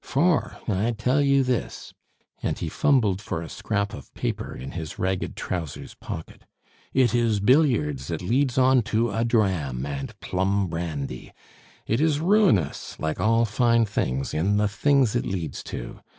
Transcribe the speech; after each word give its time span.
For, 0.03 0.57
I 0.67 0.93
tell 0.93 1.21
you 1.21 1.43
this," 1.43 1.93
and 2.41 2.57
he 2.57 2.69
fumbled 2.69 3.21
for 3.21 3.43
a 3.43 3.47
scrap 3.49 3.93
of 3.93 4.11
paper 4.15 4.55
in 4.55 4.71
his 4.71 4.97
ragged 4.97 5.35
trousers 5.35 5.93
pocket, 5.93 6.41
"it 6.91 7.13
is 7.13 7.39
billiards 7.39 8.07
that 8.07 8.23
leads 8.23 8.57
on 8.57 8.81
to 8.89 9.11
a 9.11 9.23
dram 9.23 9.85
and 9.85 10.19
plum 10.19 10.69
brandy. 10.69 11.33
It 11.85 12.01
is 12.01 12.19
ruinous, 12.19 12.99
like 12.99 13.19
all 13.19 13.45
fine 13.45 13.85
things, 13.85 14.33
in 14.33 14.57
the 14.57 14.67
things 14.67 15.15
it 15.15 15.23
leads 15.27 15.61
to. 15.65 15.99